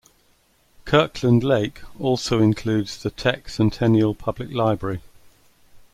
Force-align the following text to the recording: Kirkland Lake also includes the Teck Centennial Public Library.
Kirkland 0.83 1.43
Lake 1.43 1.81
also 1.99 2.39
includes 2.41 3.03
the 3.03 3.11
Teck 3.11 3.47
Centennial 3.49 4.15
Public 4.15 4.49
Library. 4.51 4.99